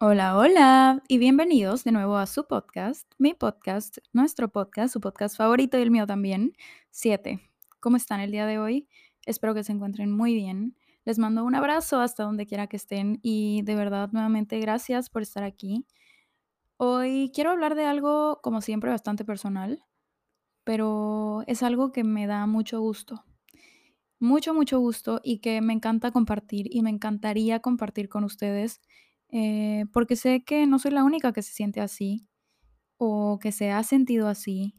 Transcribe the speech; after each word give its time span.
Hola, 0.00 0.38
hola 0.38 1.02
y 1.08 1.18
bienvenidos 1.18 1.82
de 1.82 1.90
nuevo 1.90 2.18
a 2.18 2.26
su 2.26 2.46
podcast, 2.46 3.12
mi 3.18 3.34
podcast, 3.34 3.98
nuestro 4.12 4.48
podcast, 4.48 4.92
su 4.92 5.00
podcast 5.00 5.36
favorito 5.36 5.76
y 5.76 5.82
el 5.82 5.90
mío 5.90 6.06
también, 6.06 6.56
7. 6.92 7.40
¿Cómo 7.80 7.96
están 7.96 8.20
el 8.20 8.30
día 8.30 8.46
de 8.46 8.60
hoy? 8.60 8.88
Espero 9.26 9.54
que 9.54 9.64
se 9.64 9.72
encuentren 9.72 10.12
muy 10.12 10.34
bien. 10.34 10.76
Les 11.04 11.18
mando 11.18 11.44
un 11.44 11.56
abrazo 11.56 11.98
hasta 11.98 12.22
donde 12.22 12.46
quiera 12.46 12.68
que 12.68 12.76
estén 12.76 13.18
y 13.22 13.62
de 13.62 13.74
verdad 13.74 14.10
nuevamente 14.12 14.60
gracias 14.60 15.10
por 15.10 15.22
estar 15.22 15.42
aquí. 15.42 15.84
Hoy 16.76 17.32
quiero 17.34 17.50
hablar 17.50 17.74
de 17.74 17.84
algo 17.84 18.38
como 18.40 18.60
siempre 18.60 18.90
bastante 18.90 19.24
personal, 19.24 19.82
pero 20.62 21.42
es 21.48 21.64
algo 21.64 21.90
que 21.90 22.04
me 22.04 22.28
da 22.28 22.46
mucho 22.46 22.78
gusto. 22.80 23.24
Mucho, 24.20 24.54
mucho 24.54 24.78
gusto 24.78 25.20
y 25.24 25.40
que 25.40 25.60
me 25.60 25.72
encanta 25.72 26.12
compartir 26.12 26.68
y 26.70 26.82
me 26.82 26.90
encantaría 26.90 27.58
compartir 27.58 28.08
con 28.08 28.22
ustedes 28.22 28.80
eh, 29.30 29.84
porque 29.92 30.16
sé 30.16 30.42
que 30.44 30.66
no 30.66 30.78
soy 30.78 30.92
la 30.92 31.04
única 31.04 31.32
que 31.32 31.42
se 31.42 31.52
siente 31.52 31.80
así 31.80 32.28
o 32.96 33.38
que 33.40 33.52
se 33.52 33.70
ha 33.70 33.82
sentido 33.82 34.28
así 34.28 34.74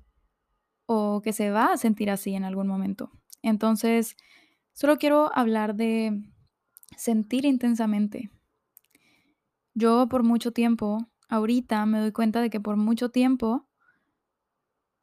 o 0.86 1.22
que 1.22 1.34
se 1.34 1.52
va 1.52 1.74
a 1.74 1.78
sentir 1.78 2.10
así 2.10 2.34
en 2.34 2.44
algún 2.44 2.68
momento. 2.68 3.12
Entonces, 3.44 4.16
solo 4.74 4.98
quiero 4.98 5.32
hablar 5.36 5.76
de 5.76 6.22
sentir 6.98 7.46
intensamente. 7.46 8.32
Yo 9.76 10.08
por 10.10 10.24
mucho 10.24 10.52
tiempo, 10.52 10.98
ahorita 11.30 11.86
me 11.86 12.00
doy 12.00 12.12
cuenta 12.12 12.42
de 12.42 12.50
que 12.50 12.60
por 12.60 12.76
mucho 12.76 13.10
tiempo 13.10 13.68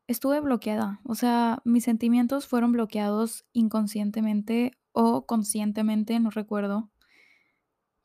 estuve 0.08 0.41
bloqueada. 0.41 1.00
O 1.05 1.14
sea, 1.14 1.60
mis 1.64 1.84
sentimientos 1.84 2.47
fueron 2.47 2.72
bloqueados 2.72 3.44
inconscientemente 3.52 4.72
o 4.92 5.27
conscientemente, 5.27 6.19
no 6.20 6.30
recuerdo. 6.30 6.91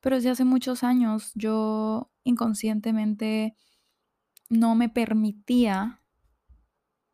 Pero 0.02 0.16
desde 0.18 0.32
hace 0.32 0.46
muchos 0.46 0.84
años 0.84 1.32
yo 1.36 2.12
inconscientemente 2.24 3.56
no 4.50 4.76
me 4.76 4.90
permitía 4.90 6.02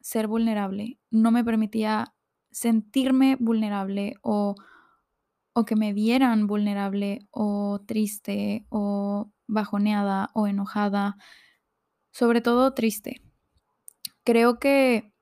ser 0.02 0.28
vulnerable, 0.28 1.00
no 1.11 1.31
me 1.31 1.44
permitía 1.44 2.16
sentirme 2.50 3.36
vulnerable 3.39 4.16
o, 4.22 4.56
o 5.53 5.66
que 5.66 5.76
me 5.76 5.94
vieran 5.94 6.48
vulnerable 6.48 7.28
o 7.31 7.81
triste 7.86 8.66
o 8.70 9.31
bajoneada 9.48 10.30
o 10.33 10.48
enojada, 10.48 11.17
sobre 12.11 12.42
todo 12.42 12.73
triste. 12.73 13.22
Creo 14.23 14.59
que 14.59 15.14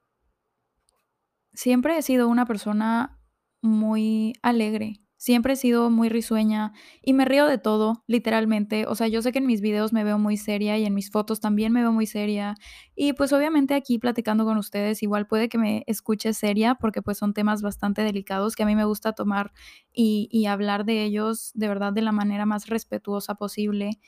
siempre 1.53 1.97
he 1.97 2.01
sido 2.01 2.27
una 2.27 2.45
persona 2.45 3.19
muy 3.61 4.33
alegre, 4.41 5.01
siempre 5.25 5.53
he 5.53 5.55
sido 5.55 5.89
muy 5.89 6.07
risueña 6.07 6.71
y 7.01 7.13
me 7.13 7.25
río 7.25 7.47
de 7.47 7.57
todo, 7.57 8.03
literalmente. 8.05 8.85
O 8.85 8.93
sea, 8.93 9.07
yo 9.07 9.23
sé 9.23 9.31
que 9.31 9.39
en 9.39 9.47
mis 9.47 9.59
videos 9.59 9.91
me 9.91 10.03
veo 10.03 10.19
muy 10.19 10.37
seria 10.37 10.77
y 10.77 10.85
en 10.85 10.93
mis 10.93 11.09
fotos 11.09 11.39
también 11.39 11.73
me 11.73 11.81
veo 11.81 11.91
muy 11.91 12.05
seria. 12.05 12.53
Y 12.95 13.13
pues 13.13 13.33
obviamente 13.33 13.73
aquí 13.73 13.97
platicando 13.97 14.45
con 14.45 14.59
ustedes 14.59 15.01
igual 15.01 15.25
puede 15.25 15.49
que 15.49 15.57
me 15.57 15.83
escuche 15.87 16.31
seria 16.35 16.75
porque 16.75 17.01
pues 17.01 17.17
son 17.17 17.33
temas 17.33 17.63
bastante 17.63 18.03
delicados 18.03 18.55
que 18.55 18.61
a 18.61 18.65
mí 18.67 18.75
me 18.75 18.85
gusta 18.85 19.13
tomar 19.13 19.51
y, 19.91 20.45
hablar 20.45 20.85
de 20.85 21.03
ellos 21.03 21.49
de 21.55 21.67
verdad 21.69 21.91
de 21.91 22.03
la 22.03 22.11
manera 22.11 22.45
más 22.45 22.67
respetuosa 22.67 23.33
posible. 23.33 23.99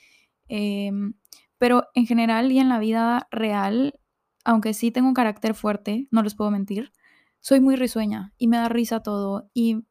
Em, 0.46 1.14
pero 1.58 1.88
en 1.94 2.06
general 2.06 2.52
y 2.52 2.60
en 2.60 2.68
la 2.68 2.78
vida 2.78 3.26
real, 3.32 3.98
aunque 4.44 4.72
sí 4.72 4.92
tengo 4.92 5.08
un 5.08 5.14
carácter 5.14 5.54
fuerte, 5.54 6.06
no 6.12 6.22
les 6.22 6.36
puedo 6.36 6.52
mentir, 6.52 6.92
soy 7.40 7.60
muy 7.60 7.74
risueña 7.74 8.34
y 8.38 8.46
me 8.46 8.58
da 8.58 8.68
risa 8.68 9.02
todo 9.02 9.50
y 9.52 9.84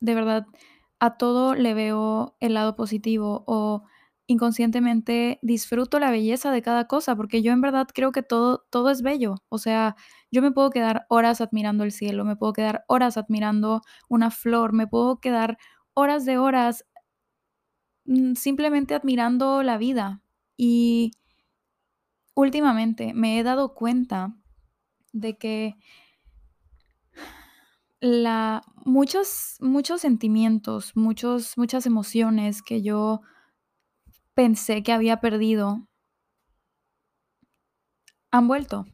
de 0.00 0.14
verdad 0.16 0.46
a 1.02 1.16
todo 1.18 1.56
le 1.56 1.74
veo 1.74 2.36
el 2.38 2.54
lado 2.54 2.76
positivo 2.76 3.42
o 3.48 3.82
inconscientemente 4.28 5.40
disfruto 5.42 5.98
la 5.98 6.12
belleza 6.12 6.52
de 6.52 6.62
cada 6.62 6.86
cosa, 6.86 7.16
porque 7.16 7.42
yo 7.42 7.50
en 7.52 7.60
verdad 7.60 7.88
creo 7.92 8.12
que 8.12 8.22
todo 8.22 8.64
todo 8.70 8.88
es 8.88 9.02
bello. 9.02 9.34
O 9.48 9.58
sea, 9.58 9.96
yo 10.30 10.42
me 10.42 10.52
puedo 10.52 10.70
quedar 10.70 11.06
horas 11.08 11.40
admirando 11.40 11.82
el 11.82 11.90
cielo, 11.90 12.24
me 12.24 12.36
puedo 12.36 12.52
quedar 12.52 12.84
horas 12.86 13.16
admirando 13.16 13.82
una 14.08 14.30
flor, 14.30 14.72
me 14.74 14.86
puedo 14.86 15.18
quedar 15.20 15.58
horas 15.94 16.24
de 16.24 16.38
horas 16.38 16.84
mm, 18.04 18.34
simplemente 18.34 18.94
admirando 18.94 19.62
la 19.62 19.76
vida. 19.78 20.22
Y 20.56 21.12
últimamente 22.34 23.12
me 23.14 23.38
he 23.38 23.42
dado 23.42 23.74
cuenta 23.74 24.34
de 25.12 25.36
que 25.38 25.76
muchos 28.84 29.56
muchos 29.60 30.00
sentimientos, 30.00 30.96
muchos 30.96 31.56
muchas 31.56 31.86
emociones 31.86 32.60
que 32.62 32.82
yo 32.82 33.22
pensé 34.34 34.82
que 34.82 34.92
había 34.92 35.20
perdido 35.20 35.86
han 38.32 38.48
vuelto. 38.48 38.86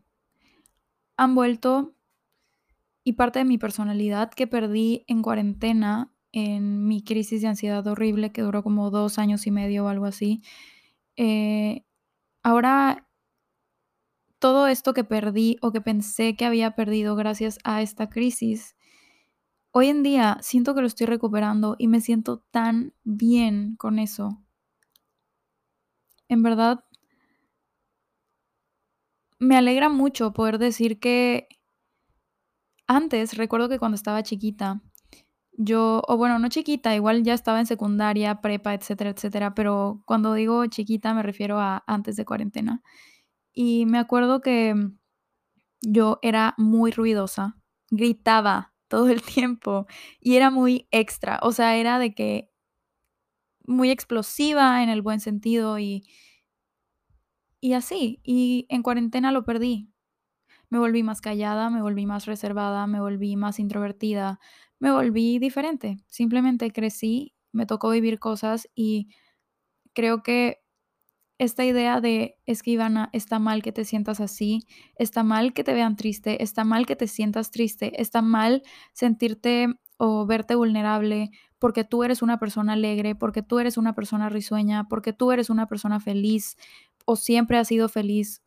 Han 1.17 1.35
vuelto 1.35 1.95
y 3.05 3.15
parte 3.15 3.39
de 3.41 3.45
mi 3.45 3.59
personalidad 3.59 4.31
que 4.31 4.47
perdí 4.47 5.05
en 5.07 5.23
cuarentena, 5.23 6.13
en 6.33 6.87
mi 6.87 7.03
crisis 7.03 7.41
de 7.43 7.49
ansiedad 7.49 7.87
horrible 7.87 8.33
que 8.33 8.43
duró 8.43 8.63
como 8.63 8.91
2 8.91 9.19
años 9.19 9.47
y 9.47 9.51
medio 9.51 9.85
o 9.87 9.89
algo 9.89 10.05
así, 10.05 10.43
eh, 11.17 11.85
ahora 12.43 13.09
todo 14.43 14.69
esto 14.69 14.95
que 14.95 15.03
perdí 15.05 15.57
o 15.63 15.73
que 15.73 15.81
pensé 15.81 16.37
que 16.37 16.45
había 16.45 16.77
perdido 16.77 17.17
gracias 17.17 17.59
a 17.65 17.83
esta 17.83 18.09
crisis, 18.09 18.77
hoy 19.79 19.89
en 19.89 20.03
día 20.03 20.39
siento 20.41 20.75
que 20.75 20.81
lo 20.81 20.89
estoy 20.89 21.07
recuperando 21.07 21.77
y 21.79 21.87
me 21.87 22.01
siento 22.01 22.41
tan 22.51 22.95
bien 23.05 23.77
con 23.77 24.01
eso. 24.01 24.43
En 26.29 26.43
verdad 26.43 26.85
me 29.39 29.57
alegra 29.57 29.89
mucho 29.89 30.33
poder 30.33 30.59
decir 30.59 30.99
que 30.99 31.47
antes, 32.89 33.37
recuerdo 33.37 33.69
que 33.69 33.79
cuando 33.79 33.95
estaba 33.95 34.25
chiquita, 34.25 34.83
yo 35.53 36.03
o 36.09 36.17
bueno, 36.17 36.41
no 36.41 36.49
chiquita, 36.49 36.97
igual 36.97 37.23
ya 37.23 37.35
estaba 37.35 37.61
en 37.61 37.67
secundaria, 37.67 38.41
prepa, 38.41 38.75
etcétera, 38.75 39.11
etcétera, 39.11 39.55
pero 39.55 40.03
cuando 40.07 40.35
digo 40.35 40.67
chiquita 40.67 41.15
me 41.15 41.23
refiero 41.23 41.61
a 41.61 41.85
antes 41.87 42.17
de 42.17 42.25
cuarentena. 42.25 42.83
Y 43.53 43.87
me 43.87 43.99
acuerdo 43.99 44.41
que 44.41 44.75
yo 45.83 46.19
era 46.23 46.55
muy 46.59 46.91
ruidosa, 46.91 47.57
gritaba 47.91 48.73
todo 48.89 49.09
el 49.09 49.23
tiempo 49.23 49.87
y 50.21 50.37
era 50.37 50.51
muy 50.51 50.89
extra, 50.91 51.39
o 51.43 51.53
sea, 51.53 51.77
era 51.77 51.99
de 51.99 52.15
que 52.15 52.51
muy 53.67 53.91
explosiva 53.91 54.83
en 54.83 54.89
el 54.89 55.03
buen 55.03 55.21
sentido 55.21 55.79
y 55.79 56.05
y 57.61 57.73
así, 57.73 58.21
y 58.23 58.67
en 58.69 58.83
cuarentena 58.83 59.33
lo 59.33 59.45
perdí. 59.45 59.91
Me 60.71 60.79
volví 60.79 61.03
más 61.05 61.21
callada, 61.21 61.71
me 61.71 61.83
volví 61.83 62.07
más 62.07 62.27
reservada, 62.27 62.87
me 62.87 63.01
volví 63.01 63.37
más 63.37 63.59
introvertida, 63.61 64.41
me 64.81 64.93
volví 64.93 65.39
diferente. 65.39 65.99
Simplemente 66.09 66.73
crecí, 66.73 67.35
me 67.53 67.67
tocó 67.67 67.91
vivir 67.91 68.19
cosas 68.21 68.69
y 68.75 69.11
creo 69.95 70.23
que 70.23 70.61
esta 71.39 71.65
idea 71.65 72.01
de 72.01 72.37
es 72.47 72.63
que 72.63 72.73
Ivana, 72.73 73.11
está 73.13 73.39
mal 73.39 73.63
que 73.63 73.73
te 73.73 73.85
sientas 73.85 74.21
así, 74.21 74.67
está 74.97 75.23
mal 75.23 75.53
que 75.53 75.65
te 75.65 75.73
vean 75.73 75.97
triste, 75.97 76.43
está 76.43 76.65
mal 76.65 76.85
que 76.85 76.97
te 76.97 77.07
sientas 77.07 77.51
triste, 77.51 78.01
está 78.01 78.23
mal 78.23 78.63
sentirte 78.93 79.69
o 79.97 80.27
verte 80.27 80.55
vulnerable 80.57 81.31
porque 81.59 81.85
tú 81.85 82.05
eres 82.05 82.23
una 82.23 82.39
persona 82.39 82.75
alegre, 82.75 83.15
porque 83.15 83.43
tú 83.43 83.59
eres 83.61 83.77
una 83.77 83.95
persona 83.95 84.29
risueña, 84.29 84.89
porque 84.89 85.13
tú 85.13 85.33
eres 85.33 85.51
una 85.51 85.67
persona 85.67 86.01
feliz 86.01 86.57
o 87.05 87.17
siempre 87.17 87.59
has 87.59 87.69
sido 87.69 87.89
feliz. 87.89 88.43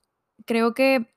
Creo 0.45 0.73
que 0.73 1.13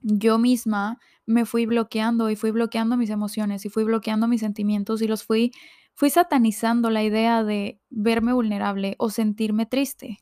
yo 0.00 0.38
misma 0.38 0.98
me 1.24 1.44
fui 1.44 1.66
bloqueando 1.66 2.30
y 2.30 2.36
fui 2.36 2.52
bloqueando 2.52 2.96
mis 2.96 3.10
emociones 3.10 3.64
y 3.64 3.68
fui 3.68 3.84
bloqueando 3.84 4.28
mis 4.28 4.40
sentimientos 4.40 5.02
y 5.02 5.08
los 5.08 5.24
fui 5.24 5.52
fui 5.94 6.10
satanizando 6.10 6.90
la 6.90 7.02
idea 7.02 7.42
de 7.42 7.80
verme 7.88 8.34
vulnerable 8.34 8.96
o 8.98 9.08
sentirme 9.08 9.64
triste. 9.64 10.18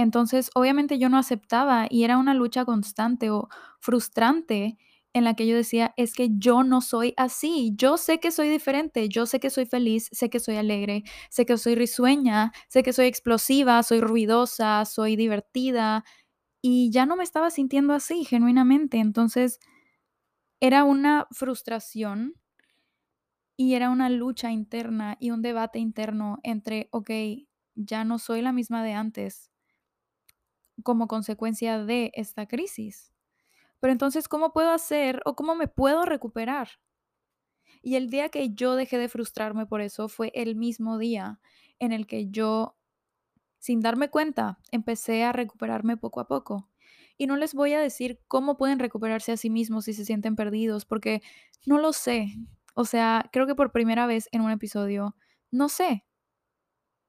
Entonces, 0.00 0.50
obviamente 0.54 0.98
yo 0.98 1.08
no 1.10 1.18
aceptaba 1.18 1.86
y 1.90 2.04
era 2.04 2.16
una 2.18 2.32
lucha 2.34 2.64
constante 2.64 3.30
o 3.30 3.48
frustrante 3.80 4.78
en 5.12 5.24
la 5.24 5.34
que 5.34 5.46
yo 5.46 5.56
decía, 5.56 5.92
es 5.96 6.14
que 6.14 6.30
yo 6.38 6.62
no 6.62 6.80
soy 6.80 7.12
así, 7.16 7.72
yo 7.76 7.98
sé 7.98 8.20
que 8.20 8.30
soy 8.30 8.48
diferente, 8.48 9.08
yo 9.08 9.26
sé 9.26 9.40
que 9.40 9.50
soy 9.50 9.66
feliz, 9.66 10.08
sé 10.12 10.30
que 10.30 10.40
soy 10.40 10.56
alegre, 10.56 11.02
sé 11.30 11.44
que 11.46 11.58
soy 11.58 11.74
risueña, 11.74 12.52
sé 12.68 12.82
que 12.84 12.92
soy 12.92 13.06
explosiva, 13.06 13.82
soy 13.82 14.00
ruidosa, 14.00 14.84
soy 14.86 15.16
divertida, 15.16 16.04
y 16.62 16.90
ya 16.92 17.06
no 17.06 17.16
me 17.16 17.24
estaba 17.24 17.50
sintiendo 17.50 17.94
así 17.94 18.24
genuinamente. 18.24 18.98
Entonces, 18.98 19.60
era 20.60 20.84
una 20.84 21.26
frustración 21.32 22.34
y 23.56 23.74
era 23.74 23.90
una 23.90 24.08
lucha 24.08 24.50
interna 24.50 25.16
y 25.20 25.30
un 25.30 25.42
debate 25.42 25.78
interno 25.78 26.38
entre, 26.42 26.88
okey, 26.92 27.48
ya 27.74 28.04
no 28.04 28.18
soy 28.18 28.42
la 28.42 28.52
misma 28.52 28.82
de 28.82 28.94
antes 28.94 29.50
como 30.82 31.08
consecuencia 31.08 31.84
de 31.84 32.10
esta 32.14 32.46
crisis. 32.46 33.12
Pero 33.80 33.92
entonces, 33.92 34.28
¿cómo 34.28 34.52
puedo 34.52 34.70
hacer 34.70 35.22
o 35.24 35.34
cómo 35.34 35.54
me 35.54 35.68
puedo 35.68 36.04
recuperar? 36.04 36.68
Y 37.82 37.96
el 37.96 38.10
día 38.10 38.28
que 38.28 38.50
yo 38.50 38.74
dejé 38.74 38.98
de 38.98 39.08
frustrarme 39.08 39.66
por 39.66 39.80
eso 39.80 40.08
fue 40.08 40.32
el 40.34 40.56
mismo 40.56 40.98
día 40.98 41.40
en 41.78 41.92
el 41.92 42.06
que 42.06 42.28
yo 42.28 42.76
sin 43.60 43.80
darme 43.80 44.08
cuenta, 44.08 44.58
empecé 44.72 45.22
a 45.22 45.32
recuperarme 45.32 45.96
poco 45.96 46.20
a 46.20 46.26
poco. 46.26 46.68
Y 47.16 47.26
no 47.26 47.36
les 47.36 47.54
voy 47.54 47.74
a 47.74 47.80
decir 47.80 48.18
cómo 48.26 48.56
pueden 48.56 48.78
recuperarse 48.78 49.32
a 49.32 49.36
sí 49.36 49.50
mismos 49.50 49.84
si 49.84 49.92
se 49.92 50.06
sienten 50.06 50.34
perdidos, 50.34 50.86
porque 50.86 51.22
no 51.66 51.78
lo 51.78 51.92
sé. 51.92 52.34
O 52.74 52.86
sea, 52.86 53.28
creo 53.32 53.46
que 53.46 53.54
por 53.54 53.70
primera 53.70 54.06
vez 54.06 54.28
en 54.32 54.40
un 54.40 54.50
episodio, 54.50 55.14
no 55.50 55.68
sé. 55.68 56.06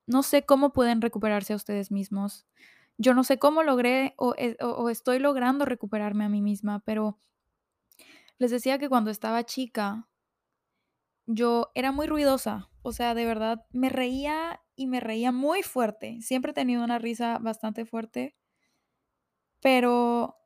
No 0.05 0.23
sé 0.23 0.45
cómo 0.45 0.73
pueden 0.73 1.01
recuperarse 1.01 1.53
a 1.53 1.55
ustedes 1.55 1.89
mismos. 1.89 2.45
Yo 3.01 3.15
no 3.15 3.23
sé 3.23 3.39
cómo 3.39 3.63
logré 3.63 4.13
o, 4.17 4.35
estoy 4.89 5.17
logrando 5.17 5.65
recuperarme 5.65 6.23
a 6.23 6.29
mí 6.29 6.39
misma, 6.39 6.83
pero 6.85 7.19
les 8.37 8.51
decía 8.51 8.77
que 8.77 8.89
cuando 8.89 9.09
estaba 9.09 9.43
chica, 9.43 10.07
yo 11.25 11.71
era 11.73 11.91
muy 11.91 12.05
ruidosa. 12.05 12.69
O 12.83 12.91
sea, 12.91 13.15
de 13.15 13.25
verdad, 13.25 13.65
me 13.71 13.89
reía 13.89 14.61
y 14.75 14.85
me 14.85 14.99
reía 14.99 15.31
muy 15.31 15.63
fuerte. 15.63 16.21
Siempre 16.21 16.51
he 16.51 16.53
tenido 16.53 16.83
una 16.83 16.99
risa 16.99 17.39
bastante 17.39 17.85
fuerte, 17.85 18.35
pero 19.61 20.37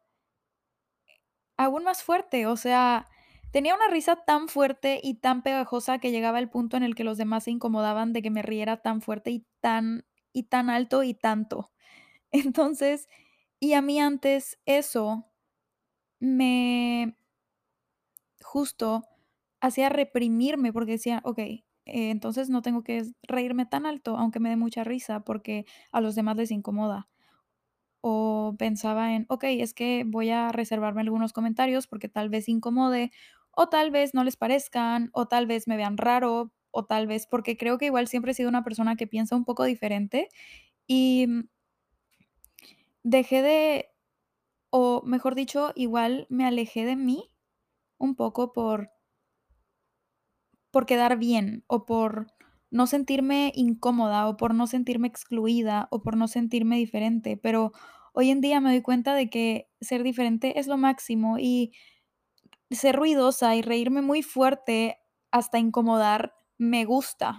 aún 1.57 1.83
más 1.83 2.03
fuerte. 2.03 2.47
O 2.47 2.55
sea, 2.55 3.07
tenía 3.51 3.75
una 3.75 3.89
risa 3.89 4.15
tan 4.25 4.47
fuerte 4.47 5.01
y 5.03 5.15
tan 5.15 5.43
pegajosa 5.43 5.99
que 5.99 6.11
llegaba 6.11 6.39
el 6.39 6.49
punto 6.49 6.77
en 6.77 6.83
el 6.83 6.95
que 6.95 7.03
los 7.03 7.17
demás 7.17 7.43
se 7.45 7.51
incomodaban 7.51 8.13
de 8.13 8.21
que 8.21 8.31
me 8.31 8.43
riera 8.43 8.81
tan 8.81 9.01
fuerte 9.01 9.31
y 9.31 9.45
tan 9.59 10.05
y 10.31 10.43
tan 10.43 10.69
alto 10.69 11.03
y 11.03 11.13
tanto. 11.13 11.71
Entonces, 12.53 13.07
y 13.59 13.73
a 13.73 13.81
mí 13.81 13.99
antes 13.99 14.59
eso 14.65 15.25
me 16.19 17.15
justo 18.41 19.03
hacía 19.61 19.89
reprimirme 19.89 20.73
porque 20.73 20.93
decía, 20.93 21.21
okey, 21.23 21.65
eh, 21.85 22.09
entonces 22.11 22.49
no 22.49 22.61
tengo 22.61 22.83
que 22.83 23.03
reírme 23.23 23.65
tan 23.65 23.85
alto, 23.85 24.17
aunque 24.17 24.39
me 24.39 24.49
dé 24.49 24.55
mucha 24.57 24.83
risa, 24.83 25.21
porque 25.21 25.65
a 25.91 26.01
los 26.01 26.15
demás 26.15 26.35
les 26.37 26.51
incomoda. 26.51 27.07
O 28.01 28.55
pensaba 28.59 29.15
en, 29.15 29.25
okey, 29.29 29.61
es 29.61 29.73
que 29.73 30.03
voy 30.07 30.29
a 30.31 30.51
reservarme 30.51 31.01
algunos 31.01 31.33
comentarios 31.33 31.87
porque 31.87 32.09
tal 32.09 32.29
vez 32.29 32.49
incomode, 32.49 33.11
o 33.51 33.69
tal 33.69 33.91
vez 33.91 34.13
no 34.15 34.23
les 34.23 34.37
parezcan, 34.37 35.09
o 35.13 35.27
tal 35.27 35.47
vez 35.47 35.67
me 35.67 35.77
vean 35.77 35.97
raro, 35.97 36.51
o 36.71 36.85
tal 36.85 37.07
vez 37.07 37.27
porque 37.27 37.57
creo 37.57 37.77
que 37.79 37.87
igual 37.87 38.07
siempre 38.07 38.31
he 38.33 38.35
sido 38.35 38.49
una 38.49 38.63
persona 38.63 38.95
que 38.97 39.07
piensa 39.07 39.35
un 39.35 39.45
poco 39.45 39.63
diferente, 39.65 40.29
y, 40.87 41.27
mm, 41.27 41.49
dejé 43.05 43.43
de 43.43 43.89
o 44.71 45.03
mejor 45.05 45.35
dicho, 45.35 45.71
igual 45.75 46.27
me 46.29 46.45
alejé 46.45 46.85
de 46.85 46.95
mí 46.97 47.31
un 47.99 48.15
poco 48.15 48.53
por 48.53 48.91
por 50.73 50.85
quedar 50.85 51.17
bien, 51.17 51.63
o 51.67 51.85
por 51.85 52.27
no 52.71 52.87
sentirme 52.87 53.51
incómoda, 53.55 54.27
o 54.27 54.37
por 54.37 54.53
no 54.53 54.67
sentirme 54.67 55.07
excluida, 55.07 55.87
o 55.91 56.01
por 56.01 56.17
no 56.17 56.27
sentirme 56.27 56.77
diferente, 56.77 57.37
pero 57.37 57.71
hoy 58.13 58.29
en 58.31 58.41
día 58.41 58.59
me 58.61 58.69
doy 58.71 58.81
cuenta 58.81 59.13
de 59.15 59.29
que 59.29 59.69
ser 59.81 60.03
diferente 60.03 60.59
es 60.59 60.67
lo 60.67 60.77
máximo, 60.77 61.37
y 61.39 61.71
ser 62.71 62.95
ruidosa 62.95 63.55
y 63.55 63.61
reírme 63.61 64.01
muy 64.01 64.23
fuerte 64.23 64.97
hasta 65.31 65.59
incomodar 65.59 66.33
me 66.57 66.85
gusta. 66.85 67.37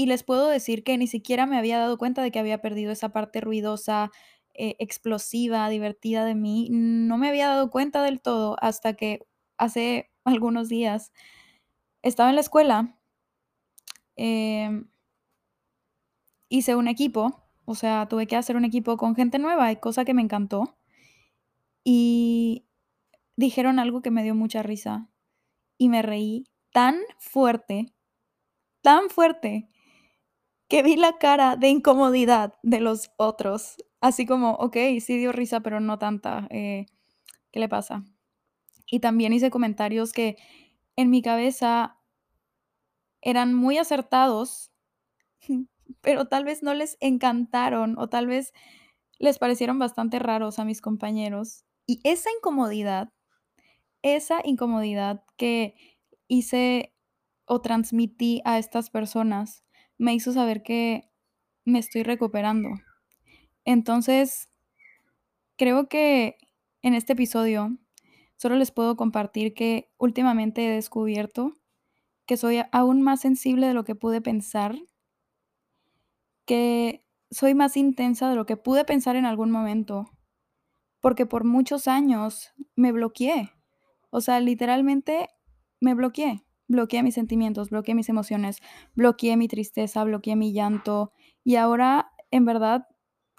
Y 0.00 0.06
les 0.06 0.22
puedo 0.22 0.48
decir 0.48 0.84
que 0.84 0.96
ni 0.96 1.06
siquiera 1.06 1.46
me 1.46 1.58
había 1.58 1.78
dado 1.78 1.98
cuenta 1.98 2.22
de 2.22 2.30
que 2.30 2.38
había 2.38 2.62
perdido 2.62 2.92
esa 2.92 3.10
parte 3.10 3.40
ruidosa, 3.40 4.10
eh, 4.54 4.76
explosiva, 4.78 5.68
divertida 5.68 6.24
de 6.24 6.34
mí. 6.34 6.68
No 6.70 7.18
me 7.18 7.28
había 7.28 7.48
dado 7.48 7.70
cuenta 7.70 8.02
del 8.02 8.20
todo 8.20 8.56
hasta 8.60 8.94
que 8.94 9.20
hace 9.58 10.10
algunos 10.24 10.68
días 10.68 11.12
estaba 12.02 12.30
en 12.30 12.36
la 12.36 12.42
escuela 12.42 13.00
Em, 14.22 14.84
hice 16.50 16.74
un 16.76 16.88
equipo, 16.88 17.42
o 17.64 17.74
sea, 17.74 18.06
tuve 18.06 18.26
que 18.26 18.36
hacer 18.36 18.56
un 18.56 18.66
equipo 18.66 18.98
con 18.98 19.14
gente 19.16 19.38
nueva, 19.38 19.74
cosa 19.76 20.04
que 20.04 20.12
me 20.12 20.20
encantó. 20.20 20.76
Y 21.84 22.66
dijeron 23.36 23.78
algo 23.78 24.02
que 24.02 24.10
me 24.10 24.22
dio 24.22 24.34
mucha 24.34 24.62
risa, 24.62 25.08
y 25.78 25.88
me 25.88 26.02
reí 26.02 26.44
tan 26.72 26.96
fuerte, 27.18 27.94
tan 28.82 29.10
fuerte, 29.10 29.68
que 30.70 30.82
vi 30.84 30.96
la 30.96 31.18
cara 31.18 31.56
de 31.56 31.68
incomodidad 31.70 32.54
de 32.64 32.80
los 32.80 33.10
otros, 33.18 33.76
así 34.02 34.26
como: 34.26 34.52
"Okey, 34.54 35.00
sí 35.02 35.18
dio 35.18 35.32
risa, 35.32 35.60
pero 35.62 35.80
no 35.80 35.98
tanta, 36.00 36.48
eh, 36.50 36.86
¿qué 37.52 37.60
le 37.60 37.68
pasa?". 37.70 38.04
Y 38.86 39.00
también 39.00 39.32
hice 39.34 39.50
comentarios 39.50 40.12
que 40.12 40.36
en 40.96 41.10
mi 41.10 41.22
cabeza 41.22 41.98
eran 43.22 43.54
muy 43.54 43.78
acertados, 43.78 44.70
pero 46.02 46.26
tal 46.26 46.44
vez 46.44 46.62
no 46.62 46.74
les 46.74 46.96
encantaron, 47.00 47.96
o 47.98 48.08
tal 48.08 48.26
vez 48.26 48.52
les 49.18 49.38
parecieron 49.38 49.78
bastante 49.78 50.18
raros 50.18 50.58
a 50.58 50.66
mis 50.66 50.80
compañeros. 50.80 51.64
Y 51.86 52.00
esa 52.04 52.30
incomodidad, 52.38 53.12
esa 54.02 54.40
incomodidad 54.44 55.24
que 55.36 55.74
hice 56.28 56.94
o 57.46 57.60
transmití 57.60 58.42
a 58.44 58.58
estas 58.58 58.90
personas, 58.90 59.64
me 60.00 60.14
hizo 60.14 60.32
saber 60.32 60.64
que 60.64 61.08
me 61.64 61.78
estoy 61.78 62.02
recuperando. 62.02 62.70
Entonces, 63.64 64.50
creo 65.56 65.88
que 65.88 66.36
en 66.82 66.94
este 66.94 67.12
episodio 67.12 67.76
solo 68.36 68.56
les 68.56 68.70
puedo 68.70 68.96
compartir 68.96 69.54
que 69.54 69.90
últimamente 69.98 70.66
he 70.66 70.70
descubierto 70.74 71.54
que 72.26 72.36
soy 72.36 72.62
aún 72.72 73.02
más 73.02 73.20
sensible 73.20 73.66
de 73.68 73.74
lo 73.74 73.84
que 73.84 73.94
pude 73.96 74.20
pensar, 74.22 74.76
que 76.46 77.04
soy 77.30 77.54
más 77.54 77.76
intensa 77.76 78.28
de 78.28 78.36
lo 78.36 78.46
que 78.46 78.56
pude 78.56 78.84
pensar 78.84 79.16
en 79.16 79.24
algún 79.24 79.50
momento 79.50 80.10
Porque 81.00 81.26
por 81.26 81.44
muchos 81.44 81.88
años 81.88 82.52
me 82.76 82.92
bloqueé. 82.92 83.52
O 84.10 84.20
sea, 84.20 84.40
literalmente 84.40 85.28
me 85.80 85.94
bloqueé. 85.94 86.44
Bloqueé 86.70 87.02
mis 87.02 87.14
sentimientos, 87.16 87.70
bloqueé 87.70 87.96
mis 87.96 88.08
emociones, 88.08 88.58
bloqueé 88.94 89.36
mi 89.36 89.48
tristeza, 89.48 90.04
bloqueé 90.04 90.36
mi 90.36 90.52
llanto. 90.52 91.12
Y 91.44 91.56
ahora, 91.56 92.12
en 92.30 92.44
verdad, 92.44 92.86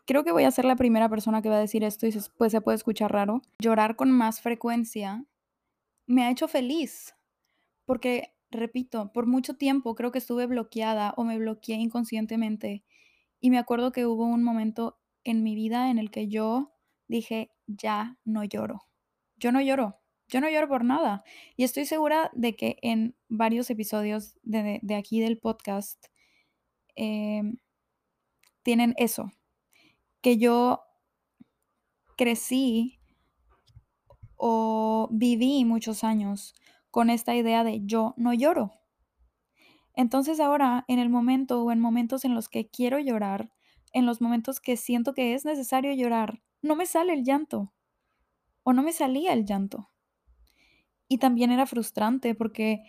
creo 0.05 0.25
que 0.25 0.33
voy 0.33 0.43
a 0.43 0.51
ser 0.51 0.65
la 0.65 0.75
primera 0.75 1.07
persona 1.09 1.41
que 1.41 1.47
va 1.49 1.55
a 1.55 1.59
decir 1.59 1.85
esto 1.85 2.07
y 2.07 2.13
pues, 2.37 2.51
se 2.51 2.59
puede 2.61 2.75
escuchar 2.75 3.11
raro. 3.13 3.41
Llorar 3.59 3.95
con 3.95 4.11
más 4.11 4.41
frecuencia 4.41 5.25
me 6.07 6.23
ha 6.23 6.31
hecho 6.31 6.47
feliz, 6.49 7.15
porque, 7.85 8.33
repito, 8.51 9.11
por 9.13 9.27
mucho 9.27 9.55
tiempo 9.55 9.95
creo 9.95 10.11
que 10.11 10.19
estuve 10.19 10.47
bloqueada 10.47 11.13
o 11.17 11.23
me 11.25 11.37
bloqueé 11.39 11.77
inconscientemente. 11.77 12.83
Y 13.41 13.51
me 13.51 13.59
acuerdo 13.59 13.91
que 13.93 14.07
hubo 14.07 14.25
un 14.25 14.43
momento 14.43 14.99
en 15.25 15.43
mi 15.43 15.55
vida 15.55 15.91
en 15.91 15.99
el 15.99 16.11
que 16.11 16.27
yo 16.29 16.73
dije: 17.07 17.51
"Ya 17.67 18.19
no 18.25 18.43
lloro". 18.45 18.83
Yo 19.37 19.51
no 19.53 19.61
lloro, 19.61 20.00
yo 20.31 20.41
no 20.41 20.49
lloro 20.49 20.67
por 20.67 20.83
nada. 20.83 21.23
Y 21.57 21.63
estoy 21.63 21.85
segura 21.85 22.31
de 22.33 22.55
que 22.55 22.77
en 22.81 23.15
varios 23.27 23.69
episodios 23.69 24.39
de 24.43 24.95
aquí 24.95 25.19
del 25.19 25.37
podcast, 25.37 26.07
em, 26.95 27.57
tienen 28.63 28.93
eso, 28.97 29.31
que 30.21 30.37
yo 30.37 30.81
crecí 32.17 32.99
o 34.37 35.09
viví 35.11 35.65
muchos 35.65 36.03
años 36.03 36.55
con 36.89 37.09
esta 37.09 37.35
idea 37.35 37.63
de 37.63 37.81
yo 37.85 38.13
no 38.17 38.33
lloro. 38.33 38.71
Entonces 39.93 40.39
ahora, 40.39 40.85
en 40.87 40.99
el 40.99 41.09
momento 41.09 41.63
o 41.63 41.71
en 41.71 41.79
momentos 41.79 42.23
en 42.25 42.35
los 42.35 42.47
que 42.49 42.69
quiero 42.69 42.99
llorar, 42.99 43.51
en 43.93 44.05
los 44.05 44.21
momentos 44.21 44.61
que 44.61 44.77
siento 44.77 45.13
que 45.13 45.33
es 45.33 45.43
necesario 45.43 45.93
llorar, 45.93 46.41
no 46.61 46.75
me 46.75 46.85
sale 46.85 47.13
el 47.13 47.23
llanto 47.23 47.73
o 48.63 48.73
no 48.73 48.83
me 48.83 48.93
salía 48.93 49.33
el 49.33 49.45
llanto. 49.45 49.89
Y 51.11 51.17
también 51.17 51.51
era 51.51 51.65
frustrante 51.65 52.35
porque 52.35 52.83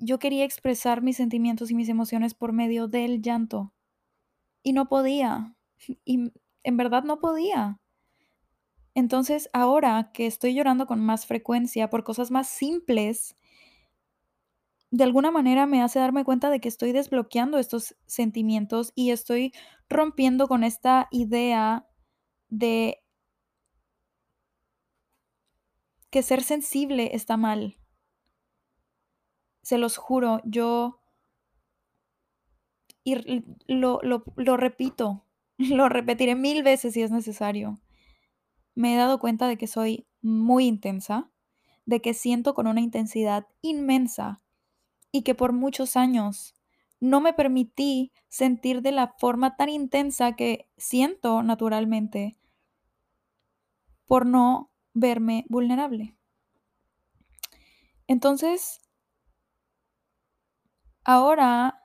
yo 0.00 0.18
quería 0.18 0.44
expresar 0.44 1.00
mis 1.00 1.16
sentimientos 1.16 1.70
y 1.70 1.76
mis 1.76 1.88
emociones 1.88 2.34
por 2.34 2.52
medio 2.52 2.88
del 2.88 3.22
llanto 3.22 3.72
y 4.64 4.72
no 4.72 4.88
podía. 4.88 5.54
Y 6.04 6.32
en 6.64 6.76
verdad 6.76 7.04
no 7.04 7.20
podía. 7.20 7.78
Entonces 8.96 9.48
ahora 9.52 10.10
que 10.12 10.26
estoy 10.26 10.54
llorando 10.54 10.86
con 10.86 10.98
más 10.98 11.24
frecuencia 11.24 11.88
por 11.88 12.02
cosas 12.02 12.32
más 12.32 12.48
simples, 12.48 13.36
de 14.90 15.04
alguna 15.04 15.30
manera 15.30 15.66
me 15.66 15.82
hace 15.82 16.00
darme 16.00 16.24
cuenta 16.24 16.50
de 16.50 16.58
que 16.60 16.68
estoy 16.68 16.90
desbloqueando 16.90 17.58
estos 17.58 17.94
sentimientos 18.06 18.90
y 18.96 19.12
estoy 19.12 19.52
rompiendo 19.88 20.48
con 20.48 20.64
esta 20.64 21.06
idea 21.12 21.86
de 22.48 22.99
que 26.10 26.22
ser 26.22 26.42
sensible 26.42 27.14
está 27.14 27.36
mal. 27.36 27.78
Se 29.62 29.78
los 29.78 29.96
juro, 29.96 30.40
yo 30.44 31.00
y 33.04 33.14
lo 33.66 34.00
lo 34.02 34.24
lo 34.36 34.56
repito, 34.56 35.24
lo 35.58 35.88
repetiré 35.88 36.34
mil 36.34 36.62
veces 36.62 36.94
si 36.94 37.02
es 37.02 37.10
necesario. 37.10 37.80
Me 38.74 38.94
he 38.94 38.96
dado 38.96 39.18
cuenta 39.18 39.48
de 39.48 39.56
que 39.56 39.66
soy 39.66 40.06
muy 40.22 40.66
intensa, 40.66 41.30
de 41.86 42.00
que 42.00 42.14
siento 42.14 42.54
con 42.54 42.66
una 42.66 42.80
intensidad 42.80 43.46
inmensa 43.62 44.42
y 45.12 45.22
que 45.22 45.34
por 45.34 45.52
muchos 45.52 45.96
años 45.96 46.54
no 47.00 47.20
me 47.20 47.32
permití 47.32 48.12
sentir 48.28 48.82
de 48.82 48.92
la 48.92 49.14
forma 49.18 49.56
tan 49.56 49.70
intensa 49.70 50.36
que 50.36 50.68
siento 50.76 51.42
naturalmente 51.42 52.36
por 54.06 54.26
no 54.26 54.69
verme 54.94 55.44
vulnerable. 55.48 56.16
Entonces, 58.06 58.80
ahora, 61.04 61.80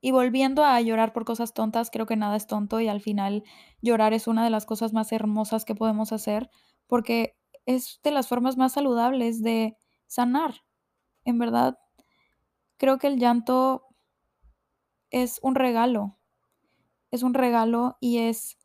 y 0.00 0.10
volviendo 0.10 0.64
a 0.64 0.80
llorar 0.80 1.12
por 1.12 1.24
cosas 1.24 1.52
tontas, 1.52 1.90
creo 1.90 2.06
que 2.06 2.16
nada 2.16 2.36
es 2.36 2.46
tonto 2.46 2.80
y 2.80 2.88
al 2.88 3.00
final 3.00 3.44
llorar 3.82 4.12
es 4.12 4.26
una 4.26 4.44
de 4.44 4.50
las 4.50 4.64
cosas 4.64 4.92
más 4.92 5.12
hermosas 5.12 5.64
que 5.64 5.74
podemos 5.74 6.12
hacer 6.12 6.50
porque 6.86 7.36
es 7.66 8.00
de 8.02 8.10
las 8.10 8.28
formas 8.28 8.56
más 8.56 8.72
saludables 8.72 9.42
de 9.42 9.76
sanar. 10.06 10.62
En 11.24 11.38
verdad, 11.38 11.78
creo 12.78 12.98
que 12.98 13.08
el 13.08 13.18
llanto 13.18 13.84
es 15.10 15.38
un 15.42 15.54
regalo. 15.54 16.18
Es 17.10 17.22
un 17.22 17.34
regalo 17.34 17.96
y 18.00 18.18
es 18.18 18.57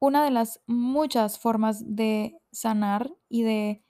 una 0.00 0.24
de 0.24 0.30
las 0.30 0.60
muchas 0.66 1.38
formas 1.38 1.94
de 1.94 2.40
sanar 2.50 3.14
y 3.28 3.42
de 3.42 3.84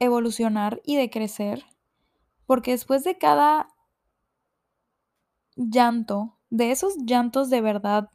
evolucionar 0.00 0.82
y 0.84 0.96
de 0.96 1.08
crecer, 1.08 1.64
porque 2.44 2.72
después 2.72 3.04
de 3.04 3.16
cada 3.16 3.68
llanto, 5.54 6.38
de 6.50 6.72
esos 6.72 6.96
llantos 6.98 7.50
de 7.50 7.60
verdad 7.60 8.10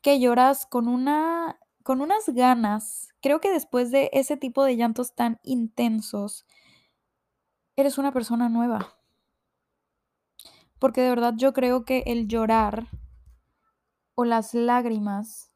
que 0.00 0.18
lloras 0.18 0.66
con 0.66 0.88
una 0.88 1.58
con 1.82 2.00
unas 2.00 2.28
ganas, 2.28 3.08
creo 3.20 3.40
que 3.40 3.50
después 3.50 3.90
de 3.90 4.08
ese 4.12 4.36
tipo 4.36 4.64
de 4.64 4.76
llantos 4.76 5.14
tan 5.14 5.40
intensos, 5.42 6.46
eres 7.76 7.98
una 7.98 8.12
persona 8.12 8.48
nueva. 8.48 8.94
Porque 10.78 11.00
de 11.00 11.08
verdad 11.08 11.34
yo 11.36 11.52
creo 11.52 11.84
que 11.84 12.04
el 12.06 12.28
llorar 12.28 12.86
o 14.14 14.24
las 14.24 14.54
lágrimas 14.54 15.52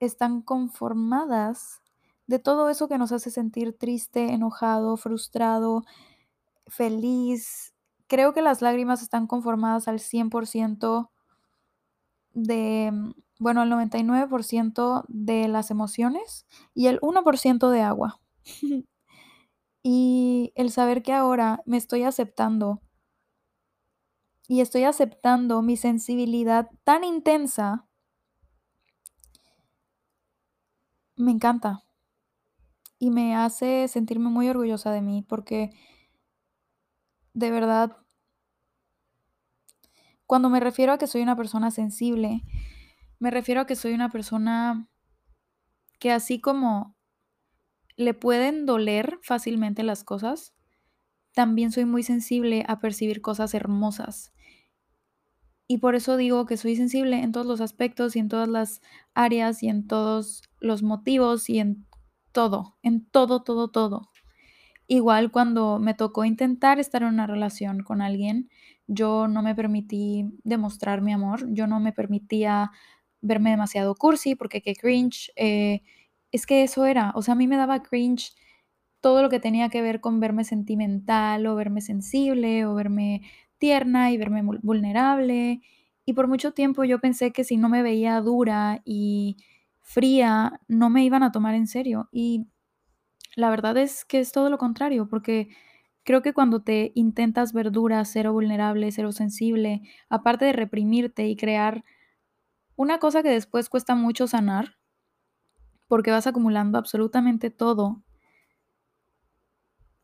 están 0.00 0.42
conformadas 0.42 1.80
de 2.26 2.38
todo 2.38 2.68
eso 2.70 2.88
que 2.88 2.98
nos 2.98 3.12
hace 3.12 3.30
sentir 3.30 3.76
triste, 3.78 4.32
enojado, 4.32 4.96
frustrado, 4.96 5.84
feliz. 6.68 7.74
Creo 8.08 8.34
que 8.34 8.42
las 8.42 8.62
lágrimas 8.62 9.02
están 9.02 9.26
conformadas 9.26 9.88
al 9.88 10.00
100% 10.00 11.10
de, 12.34 12.90
mm, 12.92 13.12
bueno, 13.38 13.62
al 13.62 13.70
99% 13.70 15.04
de 15.08 15.48
las 15.48 15.70
emociones 15.70 16.46
y 16.74 16.86
el 16.88 16.98
1% 17.02 17.70
de 17.70 17.82
agua. 17.82 18.20
y 19.82 20.52
el 20.56 20.70
saber 20.70 21.02
que 21.02 21.12
ahora 21.12 21.62
me 21.66 21.76
estoy 21.76 22.02
aceptando 22.04 22.82
y 24.48 24.60
estoy 24.60 24.84
aceptando 24.84 25.62
mi 25.62 25.76
sensibilidad 25.76 26.70
tan 26.84 27.04
intensa 27.04 27.86
me 31.16 31.30
encanta 31.32 31.82
y 32.98 33.10
me 33.10 33.34
hace 33.36 33.88
sentirme 33.88 34.28
muy 34.30 34.48
orgullosa 34.48 34.90
de 34.92 35.02
mí 35.02 35.22
porque 35.26 35.70
de 37.34 37.50
verdad 37.52 37.96
cuando 40.26 40.50
me 40.50 40.60
refiero 40.60 40.92
a 40.92 40.98
que 40.98 41.06
soy 41.06 41.22
una 41.22 41.36
persona 41.36 41.70
sensible, 41.70 42.42
me 43.18 43.30
refiero 43.30 43.60
a 43.62 43.66
que 43.66 43.76
soy 43.76 43.92
una 43.94 44.10
persona 44.10 44.88
que 45.98 46.10
así 46.12 46.40
como 46.40 46.94
le 47.96 48.14
pueden 48.14 48.66
doler 48.66 49.18
fácilmente 49.22 49.82
las 49.82 50.04
cosas, 50.04 50.54
también 51.34 51.72
soy 51.72 51.86
muy 51.86 52.02
sensible 52.04 52.64
a 52.68 52.80
percibir 52.80 53.22
cosas 53.22 53.54
hermosas. 53.54 54.32
Y 55.68 55.78
por 55.78 55.94
eso 55.96 56.16
digo 56.16 56.46
que 56.46 56.56
soy 56.56 56.76
sensible 56.76 57.20
en 57.22 57.32
todos 57.32 57.46
los 57.46 57.60
aspectos 57.60 58.14
y 58.16 58.20
en 58.20 58.28
todas 58.28 58.48
las 58.48 58.80
áreas 59.14 59.62
y 59.62 59.68
en 59.68 59.86
todos 59.86 60.42
los 60.60 60.82
motivos 60.82 61.50
y 61.50 61.58
en 61.58 61.86
todo, 62.32 62.76
en 62.82 63.04
todo, 63.06 63.42
todo, 63.42 63.68
todo. 63.68 64.10
Igual 64.88 65.32
cuando 65.32 65.78
me 65.80 65.94
tocó 65.94 66.24
intentar 66.24 66.78
estar 66.78 67.02
en 67.02 67.08
una 67.08 67.26
relación 67.26 67.82
con 67.82 68.02
alguien, 68.02 68.50
yo 68.86 69.28
no 69.28 69.42
me 69.42 69.54
permití 69.54 70.26
demostrar 70.44 71.02
mi 71.02 71.12
amor, 71.12 71.46
yo 71.52 71.66
no 71.66 71.80
me 71.80 71.92
permitía 71.92 72.70
verme 73.20 73.50
demasiado 73.50 73.94
cursi 73.96 74.34
porque 74.36 74.62
qué 74.62 74.74
cringe. 74.76 75.32
eh, 75.36 75.82
es 76.32 76.46
que 76.46 76.62
eso 76.64 76.86
era, 76.86 77.12
o 77.16 77.22
sea, 77.22 77.32
a 77.34 77.36
mí 77.36 77.48
me 77.48 77.56
daba 77.56 77.82
cringe 77.82 78.34
todo 79.00 79.22
lo 79.22 79.28
que 79.30 79.40
tenía 79.40 79.68
que 79.68 79.82
ver 79.82 80.00
con 80.00 80.20
verme 80.20 80.44
sentimental 80.44 81.46
o 81.46 81.54
verme 81.56 81.80
sensible 81.80 82.66
o 82.66 82.74
verme 82.74 83.22
tierna 83.58 84.10
y 84.12 84.18
verme 84.18 84.42
vul- 84.42 84.60
vulnerable. 84.62 85.60
Y 86.04 86.12
por 86.14 86.28
mucho 86.28 86.52
tiempo 86.52 86.84
yo 86.84 87.00
pensé 87.00 87.32
que 87.32 87.44
si 87.44 87.56
no 87.56 87.68
me 87.68 87.82
veía 87.82 88.20
dura 88.20 88.82
y 88.84 89.36
fría, 89.82 90.60
no 90.68 90.90
me 90.90 91.04
iban 91.04 91.22
a 91.22 91.32
tomar 91.32 91.54
en 91.54 91.66
serio. 91.66 92.08
Y 92.12 92.46
la 93.36 93.50
verdad 93.50 93.76
es 93.76 94.04
que 94.04 94.20
es 94.20 94.32
todo 94.32 94.50
lo 94.50 94.58
contrario, 94.58 95.08
porque 95.08 95.48
creo 96.04 96.22
que 96.22 96.34
cuando 96.34 96.62
te 96.62 96.92
intentas 96.94 97.52
ver 97.52 97.72
dura, 97.72 98.04
cero 98.04 98.32
vulnerable, 98.32 98.92
cero 98.92 99.12
sensible, 99.12 99.82
aparte 100.08 100.44
de 100.46 100.52
reprimirte 100.54 101.28
y 101.28 101.36
crear 101.36 101.84
una 102.76 102.98
cosa 103.00 103.22
que 103.22 103.30
después 103.30 103.68
cuesta 103.70 103.94
mucho 103.96 104.26
sanar, 104.28 104.76
porque 105.88 106.10
vas 106.10 106.26
acumulando 106.26 106.78
absolutamente 106.78 107.50
todo, 107.50 108.02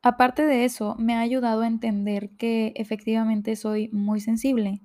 aparte 0.02 0.44
de 0.44 0.64
eso, 0.64 0.96
me 0.98 1.14
ha 1.14 1.20
ayudado 1.20 1.62
a 1.62 1.66
entender 1.66 2.30
que 2.36 2.72
efectivamente 2.76 3.56
soy 3.56 3.88
muy 3.92 4.20
sensible 4.20 4.82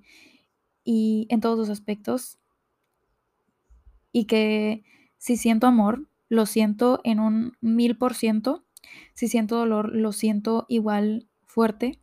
y 0.84 1.28
en 1.30 1.42
todos 1.42 1.58
los 1.58 1.70
aspectos 1.70 2.40
y 4.12 4.26
que 4.26 4.84
si 5.18 5.38
siento 5.38 5.68
amor, 5.68 6.10
lo 6.30 6.46
siento 6.46 7.02
en 7.04 7.20
un 7.20 7.58
mil 7.62 7.98
por 7.98 8.14
ciento, 8.14 8.66
si 9.14 9.28
siento 9.28 9.58
dolor, 9.58 9.94
lo 9.94 10.12
siento 10.12 10.66
igual 10.70 11.28
fuerte 11.46 12.00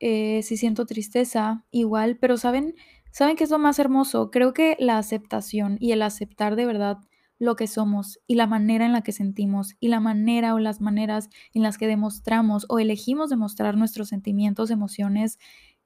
eh, 0.00 0.42
si 0.42 0.56
siento 0.56 0.84
tristeza, 0.86 1.64
igual, 1.70 2.18
pero 2.18 2.36
¿saben? 2.36 2.74
¿Saben 3.12 3.36
qué 3.36 3.44
es 3.44 3.50
lo 3.50 3.58
más 3.58 3.78
hermoso? 3.78 4.30
Creo 4.30 4.52
que 4.52 4.76
la 4.78 4.98
aceptación 4.98 5.78
y 5.80 5.92
el 5.92 6.02
aceptar 6.02 6.54
de 6.54 6.66
verdad 6.66 6.98
lo 7.38 7.56
que 7.56 7.66
somos 7.66 8.18
y 8.26 8.36
la 8.36 8.46
manera 8.46 8.86
en 8.86 8.92
la 8.92 9.02
que 9.02 9.12
sentimos 9.12 9.74
y 9.80 9.88
la 9.88 10.00
manera 10.00 10.54
o 10.54 10.58
las 10.58 10.80
maneras 10.80 11.28
en 11.52 11.62
las 11.62 11.78
que 11.78 11.86
demostramos 11.86 12.66
o 12.68 12.78
elegimos 12.78 13.30
demostrar 13.30 13.76
nuestros 13.76 14.08
sentimientos, 14.08 14.70
emociones, 14.70 15.38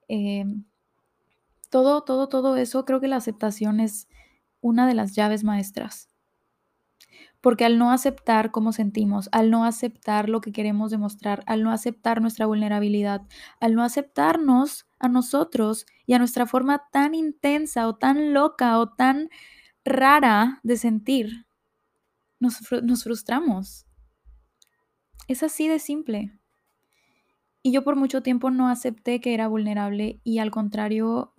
eh, 0.09 0.45
todo, 1.71 2.03
todo, 2.03 2.29
todo 2.29 2.57
eso, 2.57 2.85
creo 2.85 3.01
que 3.01 3.09
la 3.09 3.17
aceptación 3.17 3.81
es 3.81 4.09
una 4.61 4.87
de 4.87 4.95
las 4.95 5.15
llaves 5.15 5.45
maestras. 5.45 6.09
Porque 7.41 7.65
al 7.65 7.79
no 7.79 7.91
aceptar 7.91 8.51
cómo 8.51 8.73
sentimos, 8.73 9.31
al 9.33 9.51
no 9.51 9.65
aceptar 9.65 10.29
lo 10.29 10.43
que 10.43 10.53
queremos 10.53 10.91
demostrar, 10.91 11.43
al 11.47 11.63
no 11.63 11.71
aceptar 11.71 12.21
nuestra 12.21 12.45
vulnerabilidad, 12.45 13.23
al 13.61 13.75
no 13.75 13.83
aceptarnos 13.83 14.87
a 14.99 15.09
nosotros 15.09 15.87
y 16.07 16.13
a 16.13 16.19
nuestra 16.19 16.45
forma 16.45 16.83
tan 16.93 17.15
intensa 17.15 17.89
o 17.89 17.97
tan 17.97 18.35
loca 18.35 18.79
o 18.79 18.91
tan 18.91 19.31
rara 19.85 20.61
de 20.63 20.77
sentir, 20.77 21.47
nos, 22.39 22.61
nos 22.83 23.05
frustramos. 23.05 23.87
Es 25.29 25.43
así 25.43 25.69
de 25.69 25.79
simple. 25.79 26.33
Y 27.63 27.73
yo 27.73 27.85
por 27.85 27.97
mucho 27.97 28.23
tiempo 28.23 28.51
no 28.51 28.69
acepté 28.69 29.21
que 29.21 29.35
era 29.35 29.49
vulnerable 29.49 30.21
y 30.25 30.39
al 30.39 30.51
contrario 30.51 31.35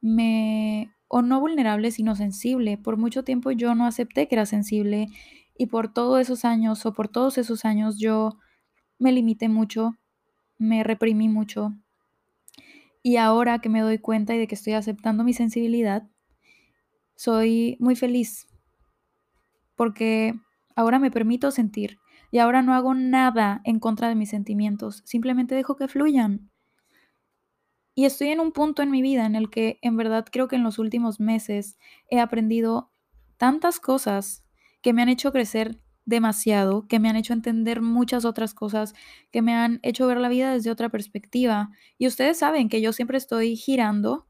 me 0.00 0.90
o 1.08 1.22
no 1.22 1.40
vulnerable, 1.40 1.90
sino 1.90 2.16
sensible. 2.16 2.76
Por 2.76 2.96
mucho 2.96 3.24
tiempo 3.24 3.50
yo 3.52 3.74
no 3.74 3.86
acepté 3.86 4.28
que 4.28 4.34
era 4.34 4.46
sensible 4.46 5.08
y 5.56 5.66
por 5.66 5.92
todos 5.92 6.20
esos 6.20 6.44
años 6.44 6.84
o 6.86 6.92
por 6.92 7.08
todos 7.08 7.38
esos 7.38 7.64
años 7.64 7.98
yo 7.98 8.38
me 8.98 9.12
limité 9.12 9.48
mucho, 9.48 9.96
me 10.58 10.82
reprimí 10.82 11.28
mucho. 11.28 11.72
Y 13.02 13.16
ahora 13.16 13.58
que 13.60 13.68
me 13.68 13.80
doy 13.80 13.98
cuenta 13.98 14.34
y 14.34 14.38
de 14.38 14.46
que 14.46 14.54
estoy 14.54 14.72
aceptando 14.72 15.24
mi 15.24 15.34
sensibilidad, 15.34 16.08
soy 17.14 17.76
muy 17.80 17.96
feliz 17.96 18.46
porque 19.76 20.34
ahora 20.76 20.98
me 20.98 21.10
permito 21.10 21.50
sentir 21.50 21.98
y 22.30 22.38
ahora 22.38 22.62
no 22.62 22.74
hago 22.74 22.94
nada 22.94 23.60
en 23.64 23.78
contra 23.78 24.08
de 24.08 24.14
mis 24.14 24.30
sentimientos, 24.30 25.02
simplemente 25.04 25.54
dejo 25.54 25.76
que 25.76 25.88
fluyan. 25.88 26.50
Y 27.94 28.06
estoy 28.06 28.28
en 28.28 28.40
un 28.40 28.50
punto 28.50 28.82
en 28.82 28.90
mi 28.90 29.02
vida 29.02 29.24
en 29.24 29.36
el 29.36 29.50
que 29.50 29.78
en 29.82 29.96
verdad 29.96 30.26
creo 30.30 30.48
que 30.48 30.56
en 30.56 30.64
los 30.64 30.78
últimos 30.80 31.20
meses 31.20 31.78
he 32.10 32.18
aprendido 32.18 32.90
tantas 33.36 33.78
cosas 33.78 34.44
que 34.82 34.92
me 34.92 35.02
han 35.02 35.08
hecho 35.08 35.30
crecer 35.30 35.78
demasiado, 36.04 36.86
que 36.88 36.98
me 36.98 37.08
han 37.08 37.16
hecho 37.16 37.32
entender 37.32 37.80
muchas 37.80 38.24
otras 38.24 38.52
cosas, 38.52 38.94
que 39.30 39.42
me 39.42 39.54
han 39.54 39.78
hecho 39.82 40.06
ver 40.06 40.18
la 40.18 40.28
vida 40.28 40.52
desde 40.52 40.70
otra 40.70 40.88
perspectiva. 40.88 41.70
Y 41.96 42.06
ustedes 42.06 42.38
saben 42.38 42.68
que 42.68 42.80
yo 42.80 42.92
siempre 42.92 43.16
estoy 43.16 43.56
girando 43.56 44.26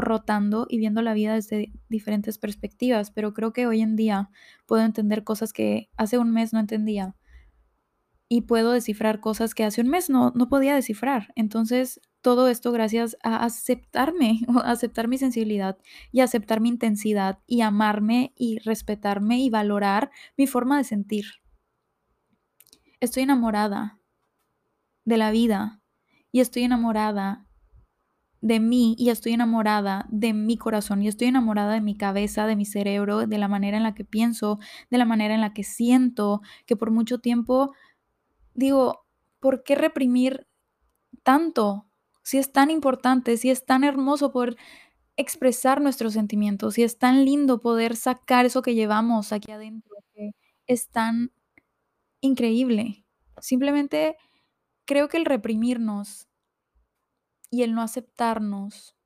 rotando 0.00 0.66
y 0.68 0.78
viendo 0.78 1.02
la 1.02 1.14
vida 1.14 1.34
desde 1.34 1.72
diferentes 1.88 2.38
perspectivas, 2.38 3.10
pero 3.10 3.34
creo 3.34 3.52
que 3.52 3.66
hoy 3.66 3.80
en 3.82 3.96
día 3.96 4.30
puedo 4.66 4.82
entender 4.84 5.24
cosas 5.24 5.52
que 5.52 5.90
hace 5.96 6.18
un 6.18 6.32
mes 6.32 6.52
no 6.52 6.60
entendía. 6.60 7.16
y 8.28 8.42
puedo 8.42 8.72
descifrar 8.72 9.20
cosas 9.20 9.54
que 9.54 9.64
hace 9.64 9.80
un 9.80 9.88
mes 9.88 10.10
no, 10.10 10.32
no 10.34 10.48
podía 10.48 10.74
descifrar. 10.74 11.32
Entonces, 11.36 12.00
todo 12.22 12.48
esto 12.48 12.72
gracias 12.72 13.16
a 13.22 13.44
aceptarme, 13.44 14.40
aceptar 14.64 15.06
mi 15.06 15.16
sensibilidad 15.16 15.78
y 16.10 16.20
aceptar 16.20 16.60
mi 16.60 16.68
intensidad 16.70 17.38
y 17.46 17.60
amarme 17.60 18.32
y 18.36 18.58
respetarme 18.58 19.38
y 19.38 19.48
valorar 19.48 20.10
mi 20.36 20.48
forma 20.48 20.78
de 20.78 20.82
sentir. 20.82 21.26
Estoy 22.98 23.22
enamorada 23.22 24.00
de 25.04 25.18
la 25.18 25.30
vida 25.30 25.80
y 26.32 26.40
estoy 26.40 26.64
enamorada 26.64 27.45
de 28.46 28.60
mí 28.60 28.94
y 28.98 29.10
estoy 29.10 29.32
enamorada 29.32 30.06
de 30.08 30.32
mi 30.32 30.56
corazón 30.56 31.02
y 31.02 31.08
estoy 31.08 31.28
enamorada 31.28 31.74
de 31.74 31.80
mi 31.80 31.96
cabeza, 31.96 32.46
de 32.46 32.54
mi 32.56 32.64
cerebro, 32.64 33.26
de 33.26 33.38
la 33.38 33.48
manera 33.48 33.76
en 33.76 33.82
la 33.82 33.94
que 33.94 34.04
pienso, 34.04 34.58
de 34.90 34.98
la 34.98 35.04
manera 35.04 35.34
en 35.34 35.40
la 35.40 35.52
que 35.52 35.64
siento, 35.64 36.42
que 36.66 36.76
por 36.76 36.90
mucho 36.92 37.18
tiempo 37.18 37.72
digo, 38.54 39.06
¿por 39.40 39.64
qué 39.64 39.74
reprimir 39.74 40.46
tanto? 41.24 41.86
Si 42.22 42.38
es 42.38 42.52
tan 42.52 42.70
importante, 42.70 43.36
si 43.38 43.50
es 43.50 43.66
tan 43.66 43.84
hermoso 43.84 44.32
poder 44.32 44.56
expresar 45.16 45.80
nuestros 45.82 46.14
sentimientos, 46.14 46.74
si 46.74 46.84
es 46.84 46.98
tan 46.98 47.24
lindo 47.24 47.60
poder 47.60 47.96
sacar 47.96 48.46
eso 48.46 48.62
que 48.62 48.74
llevamos 48.74 49.32
aquí 49.32 49.52
adentro, 49.52 49.96
que 50.14 50.32
es 50.66 50.88
tan 50.90 51.32
increíble. 52.20 53.04
Simplemente 53.40 54.16
creo 54.86 55.08
que 55.08 55.18
el 55.18 55.26
reprimirnos 55.26 56.28
y 57.50 57.62
el 57.62 57.74
no 57.74 57.82
aceptarnos 57.82 58.96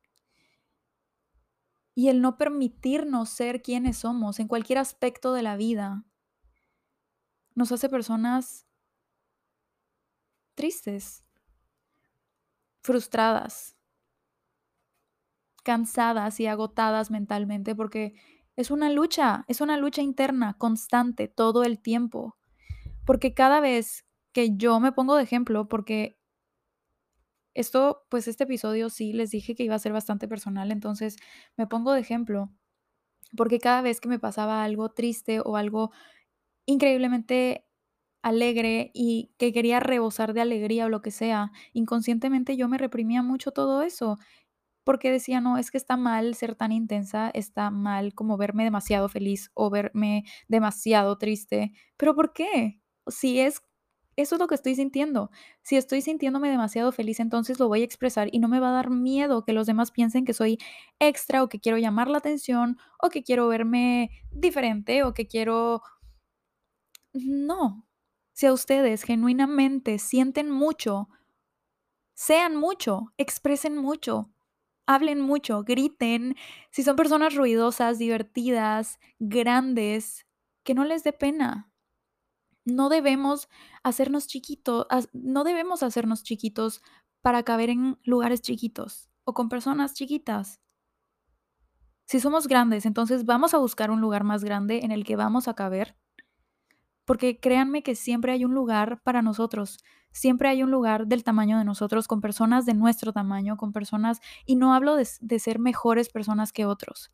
y 1.93 2.09
el 2.09 2.21
no 2.21 2.37
permitirnos 2.37 3.29
ser 3.29 3.61
quienes 3.61 3.97
somos 3.97 4.39
en 4.39 4.47
cualquier 4.47 4.79
aspecto 4.79 5.33
de 5.33 5.43
la 5.43 5.57
vida 5.57 6.05
nos 7.53 7.71
hace 7.71 7.89
personas 7.89 8.65
tristes, 10.55 11.23
frustradas, 12.81 13.77
cansadas 15.63 16.39
y 16.39 16.47
agotadas 16.47 17.11
mentalmente 17.11 17.75
porque 17.75 18.15
es 18.55 18.71
una 18.71 18.89
lucha, 18.89 19.45
es 19.47 19.61
una 19.61 19.77
lucha 19.77 20.01
interna 20.01 20.55
constante 20.57 21.27
todo 21.27 21.63
el 21.63 21.79
tiempo. 21.79 22.37
Porque 23.05 23.33
cada 23.33 23.59
vez 23.59 24.05
que 24.33 24.55
yo 24.55 24.79
me 24.79 24.91
pongo 24.91 25.15
de 25.15 25.23
ejemplo, 25.23 25.67
porque 25.67 26.20
esto, 27.53 28.05
pues 28.09 28.27
este 28.27 28.45
episodio 28.45 28.89
sí 28.89 29.13
les 29.13 29.31
dije 29.31 29.55
que 29.55 29.63
iba 29.63 29.75
a 29.75 29.79
ser 29.79 29.93
bastante 29.93 30.27
personal, 30.27 30.71
entonces 30.71 31.17
me 31.57 31.67
pongo 31.67 31.93
de 31.93 32.01
ejemplo, 32.01 32.51
porque 33.37 33.59
cada 33.59 33.81
vez 33.81 34.01
que 34.01 34.09
me 34.09 34.19
pasaba 34.19 34.63
algo 34.63 34.89
triste 34.89 35.41
o 35.43 35.57
algo 35.57 35.91
increíblemente 36.65 37.67
alegre 38.23 38.91
y 38.93 39.33
que 39.37 39.53
quería 39.53 39.79
rebosar 39.79 40.33
de 40.33 40.41
alegría 40.41 40.85
o 40.85 40.89
lo 40.89 41.01
que 41.01 41.11
sea, 41.11 41.51
inconscientemente 41.73 42.57
yo 42.57 42.67
me 42.69 42.77
reprimía 42.77 43.23
mucho 43.23 43.51
todo 43.51 43.81
eso, 43.83 44.17
porque 44.83 45.11
decía, 45.11 45.41
no, 45.41 45.57
es 45.57 45.71
que 45.71 45.77
está 45.77 45.97
mal 45.97 46.35
ser 46.35 46.55
tan 46.55 46.71
intensa, 46.71 47.31
está 47.33 47.71
mal 47.71 48.13
como 48.15 48.37
verme 48.37 48.63
demasiado 48.63 49.09
feliz 49.09 49.51
o 49.53 49.69
verme 49.69 50.23
demasiado 50.47 51.17
triste, 51.17 51.73
pero 51.97 52.15
¿por 52.15 52.33
qué? 52.33 52.81
Si 53.07 53.39
es 53.39 53.61
eso 54.21 54.35
es 54.35 54.39
lo 54.39 54.47
que 54.47 54.55
estoy 54.55 54.75
sintiendo. 54.75 55.31
Si 55.61 55.77
estoy 55.77 56.01
sintiéndome 56.01 56.49
demasiado 56.49 56.91
feliz, 56.91 57.19
entonces 57.19 57.59
lo 57.59 57.67
voy 57.67 57.81
a 57.81 57.85
expresar 57.85 58.29
y 58.31 58.39
no 58.39 58.47
me 58.47 58.59
va 58.59 58.69
a 58.69 58.73
dar 58.73 58.89
miedo 58.89 59.43
que 59.43 59.53
los 59.53 59.67
demás 59.67 59.91
piensen 59.91 60.25
que 60.25 60.33
soy 60.33 60.57
extra 60.99 61.43
o 61.43 61.49
que 61.49 61.59
quiero 61.59 61.77
llamar 61.77 62.07
la 62.07 62.19
atención 62.19 62.77
o 62.99 63.09
que 63.09 63.23
quiero 63.23 63.47
verme 63.47 64.11
diferente 64.31 65.03
o 65.03 65.13
que 65.13 65.27
quiero... 65.27 65.81
No. 67.13 67.87
Si 68.33 68.45
a 68.45 68.53
ustedes 68.53 69.03
genuinamente 69.03 69.99
sienten 69.99 70.49
mucho, 70.49 71.09
sean 72.13 72.55
mucho, 72.55 73.13
expresen 73.17 73.77
mucho, 73.77 74.31
hablen 74.85 75.19
mucho, 75.19 75.63
griten. 75.63 76.35
Si 76.71 76.83
son 76.83 76.95
personas 76.95 77.35
ruidosas, 77.35 77.97
divertidas, 77.99 78.99
grandes, 79.19 80.25
que 80.63 80.73
no 80.73 80.85
les 80.85 81.03
dé 81.03 81.13
pena 81.13 81.70
no 82.65 82.89
debemos 82.89 83.49
hacernos 83.83 84.27
chiquitos, 84.27 84.87
no 85.13 85.43
debemos 85.43 85.83
hacernos 85.83 86.23
chiquitos 86.23 86.81
para 87.21 87.43
caber 87.43 87.69
en 87.69 87.99
lugares 88.03 88.41
chiquitos 88.41 89.09
o 89.23 89.33
con 89.33 89.49
personas 89.49 89.93
chiquitas. 89.93 90.59
Si 92.05 92.19
somos 92.19 92.47
grandes, 92.47 92.85
entonces 92.85 93.25
vamos 93.25 93.53
a 93.53 93.57
buscar 93.57 93.89
un 93.89 94.01
lugar 94.01 94.23
más 94.23 94.43
grande 94.43 94.81
en 94.83 94.91
el 94.91 95.05
que 95.05 95.15
vamos 95.15 95.47
a 95.47 95.53
caber. 95.53 95.95
Porque 97.05 97.39
créanme 97.39 97.83
que 97.83 97.95
siempre 97.95 98.31
hay 98.31 98.45
un 98.45 98.53
lugar 98.53 99.01
para 99.03 99.21
nosotros, 99.21 99.79
siempre 100.11 100.49
hay 100.49 100.63
un 100.63 100.71
lugar 100.71 101.07
del 101.07 101.23
tamaño 101.23 101.57
de 101.57 101.65
nosotros, 101.65 102.07
con 102.07 102.21
personas 102.21 102.65
de 102.65 102.73
nuestro 102.73 103.13
tamaño, 103.13 103.57
con 103.57 103.71
personas, 103.71 104.19
y 104.45 104.55
no 104.55 104.73
hablo 104.73 104.95
de, 104.95 105.07
de 105.19 105.39
ser 105.39 105.59
mejores 105.59 106.09
personas 106.09 106.51
que 106.51 106.65
otros, 106.65 107.11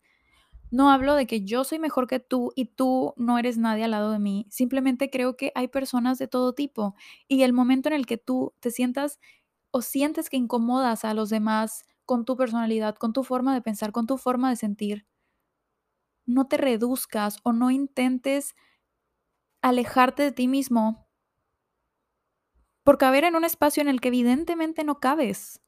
no 0.71 0.91
hablo 0.91 1.15
de 1.15 1.27
que 1.27 1.43
yo 1.43 1.63
soy 1.63 1.79
mejor 1.79 2.07
que 2.07 2.19
tú 2.19 2.51
y 2.55 2.65
tú 2.65 3.13
no 3.17 3.37
eres 3.39 3.57
nadie 3.57 3.85
al 3.85 3.91
lado 3.91 4.11
de 4.11 4.19
mí. 4.19 4.45
Simplemente 4.49 5.09
creo 5.09 5.37
que 5.37 5.51
hay 5.55 5.67
personas 5.69 6.17
de 6.19 6.27
todo 6.27 6.53
tipo 6.53 6.95
y 7.27 7.43
el 7.43 7.53
momento 7.53 7.89
en 7.89 7.95
el 7.95 8.05
que 8.05 8.17
tú 8.17 8.53
te 8.59 8.71
sientas 8.71 9.19
o 9.71 9.81
sientes 9.81 10.29
que 10.29 10.37
incomodas 10.37 11.05
a 11.05 11.13
los 11.13 11.29
demás 11.29 11.85
con 12.05 12.25
tu 12.25 12.37
personalidad, 12.37 12.95
con 12.95 13.13
tu 13.13 13.23
forma 13.23 13.53
de 13.53 13.61
pensar, 13.61 13.91
con 13.91 14.07
tu 14.07 14.17
forma 14.17 14.49
de 14.49 14.55
sentir, 14.57 15.05
no 16.27 16.47
te 16.47 16.57
reduzcas 16.57 17.37
o 17.43 17.53
no 17.53 17.71
intentes 17.71 18.55
alejarte 19.61 20.23
de 20.23 20.31
ti 20.31 20.47
mismo 20.47 21.07
por 22.83 22.97
caber 22.97 23.23
en 23.23 23.35
un 23.35 23.43
espacio 23.43 23.81
en 23.81 23.89
el 23.89 23.99
que 23.99 24.07
evidentemente 24.09 24.83
no 24.83 24.99
cabes. 24.99 25.61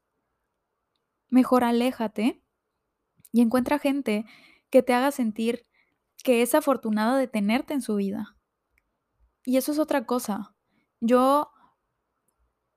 Mejor 1.28 1.64
aléjate 1.64 2.42
y 3.32 3.40
encuentra 3.40 3.78
gente 3.78 4.24
que 4.70 4.82
te 4.82 4.94
haga 4.94 5.10
sentir 5.10 5.66
que 6.22 6.42
es 6.42 6.54
afortunada 6.54 7.18
de 7.18 7.28
tenerte 7.28 7.74
en 7.74 7.82
su 7.82 7.96
vida. 7.96 8.36
Y 9.44 9.56
eso 9.56 9.72
es 9.72 9.78
otra 9.78 10.06
cosa. 10.06 10.54
Yo 11.00 11.50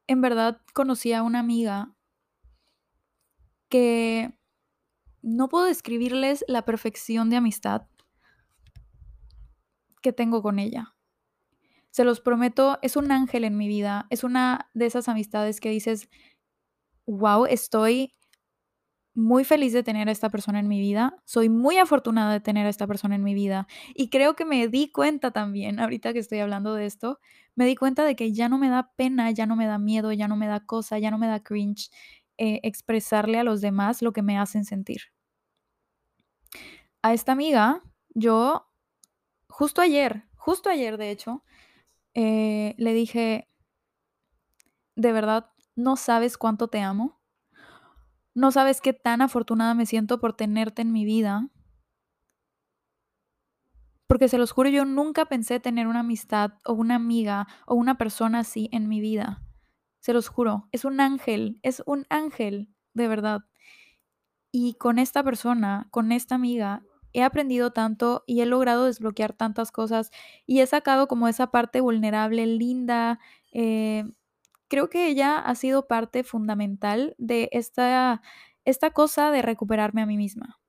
en 0.07 0.21
verdad 0.21 0.61
conocí 0.73 1.13
a 1.13 1.23
una 1.23 1.39
amiga 1.39 1.95
que 3.69 4.33
no 5.21 5.49
puedo 5.49 5.65
describirles 5.65 6.43
la 6.47 6.63
perfección 6.63 7.29
de 7.29 7.37
amistad 7.37 7.87
que 10.01 10.13
tengo 10.13 10.41
con 10.41 10.59
ella. 10.59 10.95
Se 11.89 12.03
los 12.03 12.21
prometo, 12.21 12.79
es 12.81 12.95
un 12.95 13.11
ángel 13.11 13.43
en 13.43 13.57
mi 13.57 13.67
vida, 13.67 14.07
es 14.09 14.23
una 14.23 14.69
de 14.73 14.85
esas 14.85 15.07
amistades 15.07 15.59
que 15.59 15.69
dices, 15.69 16.09
wow, 17.05 17.45
estoy 17.45 18.13
muy 19.15 19.43
feliz 19.43 19.73
de 19.73 19.83
tener 19.83 20.09
a 20.09 20.11
esta 20.11 20.29
persona 20.29 20.59
en 20.59 20.67
mi 20.67 20.79
vida, 20.79 21.15
soy 21.25 21.49
muy 21.49 21.77
afortunada 21.77 22.33
de 22.33 22.39
tener 22.39 22.65
a 22.65 22.69
esta 22.69 22.87
persona 22.87 23.15
en 23.15 23.23
mi 23.23 23.33
vida 23.33 23.67
y 23.93 24.09
creo 24.09 24.35
que 24.35 24.45
me 24.45 24.67
di 24.67 24.91
cuenta 24.91 25.31
también, 25.31 25.79
ahorita 25.79 26.13
que 26.13 26.19
estoy 26.19 26.39
hablando 26.39 26.73
de 26.73 26.85
esto, 26.85 27.19
me 27.55 27.65
di 27.65 27.75
cuenta 27.75 28.03
de 28.05 28.15
que 28.15 28.33
ya 28.33 28.49
no 28.49 28.57
me 28.57 28.69
da 28.69 28.91
pena, 28.95 29.29
ya 29.31 29.45
no 29.45 29.55
me 29.55 29.67
da 29.67 29.77
miedo, 29.77 30.11
ya 30.11 30.27
no 30.27 30.35
me 30.35 30.47
da 30.47 30.61
cosa, 30.65 30.97
ya 30.97 31.11
no 31.11 31.19
me 31.19 31.27
da 31.27 31.41
cringe 31.41 31.89
eh, 32.37 32.59
expresarle 32.63 33.37
a 33.39 33.43
los 33.43 33.61
demás 33.61 34.01
lo 34.01 34.13
que 34.13 34.23
me 34.23 34.37
hacen 34.39 34.65
sentir. 34.65 35.01
A 37.03 37.13
esta 37.13 37.33
amiga, 37.33 37.83
yo, 38.15 38.67
justo 39.47 39.81
ayer, 39.81 40.23
justo 40.35 40.69
ayer 40.69 40.97
de 40.97 41.11
hecho, 41.11 41.43
eh, 42.15 42.73
le 42.77 42.93
dije, 42.93 43.47
de 44.95 45.11
verdad, 45.11 45.51
no 45.75 45.95
sabes 45.95 46.37
cuánto 46.37 46.67
te 46.67 46.79
amo 46.79 47.22
no 48.35 48.51
sabes 48.51 48.81
qué 48.81 48.93
tan 48.93 49.21
afortunada 49.21 49.73
me 49.73 49.85
siento 49.85 50.19
por 50.19 50.33
tenerte 50.33 50.81
en 50.81 50.91
mi 50.91 51.05
vida. 51.05 51.49
Porque 54.07 54.27
se 54.27 54.37
los 54.37 54.51
juro, 54.51 54.69
yo 54.69 54.85
nunca 54.85 55.25
pensé 55.25 55.59
tener 55.59 55.87
una 55.87 56.01
amistad 56.01 56.53
o 56.65 56.73
una 56.73 56.95
amiga 56.95 57.47
o 57.65 57.75
una 57.75 57.97
persona 57.97 58.39
así 58.39 58.69
en 58.71 58.87
mi 58.87 58.99
vida. 59.01 59.41
Se 59.99 60.13
los 60.13 60.27
juro, 60.27 60.67
es 60.71 60.85
un 60.85 60.99
ángel, 60.99 61.59
es 61.63 61.81
un 61.85 62.05
ángel, 62.09 62.69
de 62.93 63.07
verdad. 63.07 63.41
Y 64.51 64.75
con 64.75 64.99
esta 64.99 65.23
persona, 65.23 65.87
con 65.91 66.11
esta 66.11 66.35
amiga, 66.35 66.83
he 67.13 67.23
aprendido 67.23 67.71
tanto 67.71 68.23
y 68.27 68.41
he 68.41 68.45
logrado 68.45 68.85
desbloquear 68.85 69.33
tantas 69.33 69.71
cosas 69.71 70.11
y 70.45 70.59
he 70.59 70.67
sacado 70.67 71.07
como 71.07 71.27
esa 71.27 71.47
parte 71.51 71.81
vulnerable, 71.81 72.45
linda, 72.45 73.19
eh, 73.51 74.05
creo 74.73 74.89
que 74.89 75.07
ella 75.07 75.37
ha 75.37 75.53
sido 75.53 75.85
parte 75.85 76.23
fundamental 76.23 77.13
de 77.19 77.47
esta, 77.51 78.23
esta 78.65 78.89
cosa 78.89 79.29
de 79.29 79.43
recuperarme 79.43 80.01
a 80.01 80.07
mí 80.07 80.17
misma. 80.17 80.59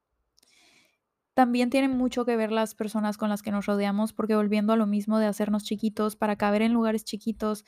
También 1.33 1.71
tiene 1.71 1.88
mucho 1.88 2.27
que 2.27 2.37
ver 2.37 2.53
las 2.53 2.75
personas 2.75 3.17
con 3.17 3.31
las 3.31 3.40
que 3.40 3.51
nos 3.51 3.64
rodeamos, 3.64 4.12
porque 4.12 4.37
volviendo 4.37 4.75
a 4.75 4.77
lo 4.77 4.85
mismo 4.85 5.19
de 5.19 5.25
hacernos 5.25 5.64
chiquitos 5.64 6.17
para 6.17 6.37
caber 6.37 6.61
en 6.61 6.75
lugares 6.75 7.07
chiquitos, 7.07 7.64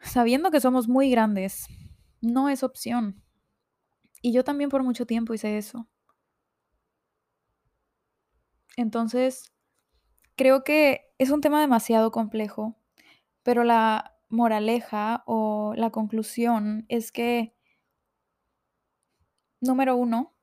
sabiendo 0.00 0.50
que 0.50 0.60
somos 0.60 0.86
muy 0.86 1.08
grandes, 1.10 1.66
no 2.20 2.50
es 2.50 2.62
opción. 2.62 3.24
Y 4.20 4.34
yo 4.34 4.44
también 4.44 4.68
por 4.68 4.82
mucho 4.82 5.06
tiempo 5.06 5.32
hice 5.32 5.56
eso. 5.56 5.88
Entonces, 8.76 9.50
creo 10.36 10.62
que 10.62 11.06
es 11.16 11.30
un 11.30 11.40
tema 11.40 11.62
demasiado 11.62 12.10
complejo 12.10 12.76
Pero 13.44 13.64
la 13.64 14.13
moraleja 14.28 15.22
o 15.26 15.74
la 15.76 15.90
conclusión 15.90 16.86
es 16.88 17.12
que 17.12 17.54
número 19.60 19.96
1 19.96 20.34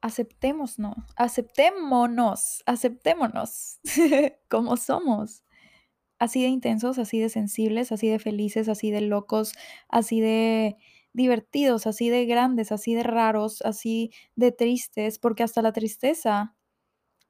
aceptémonos, 0.00 0.96
aceptémonos, 1.16 2.62
aceptémonos 2.66 3.80
como 4.48 4.76
somos. 4.76 5.42
Así 6.18 6.42
de 6.42 6.48
intensos, 6.48 6.98
así 6.98 7.20
de 7.20 7.28
sensibles, 7.28 7.92
así 7.92 8.08
de 8.08 8.18
felices, 8.18 8.68
así 8.68 8.90
de 8.90 9.02
locos, 9.02 9.52
así 9.88 10.20
de 10.20 10.76
divertidos, 11.12 11.86
así 11.86 12.10
de 12.10 12.26
grandes, 12.26 12.72
así 12.72 12.94
de 12.94 13.04
raros, 13.04 13.62
así 13.62 14.12
de 14.36 14.52
tristes, 14.52 15.18
porque 15.18 15.44
hasta 15.44 15.62
la 15.62 15.72
tristeza 15.72 16.56